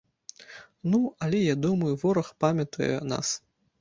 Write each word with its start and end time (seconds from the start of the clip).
Ну, 0.91 1.01
але 1.23 1.41
я 1.41 1.55
думаю, 1.67 1.93
вораг 2.05 2.33
памятуе 2.45 2.93
нас. 3.15 3.37